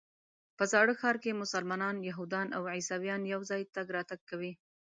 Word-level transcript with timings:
په 0.57 0.63
زاړه 0.71 0.93
ښار 0.99 1.15
کې 1.23 1.39
مسلمانان، 1.43 1.95
یهودان 2.09 2.47
او 2.57 2.63
عیسویان 2.73 3.21
یو 3.33 3.41
ځای 3.49 3.61
تګ 3.75 3.87
راتګ 3.95 4.19
کوي. 4.29 4.53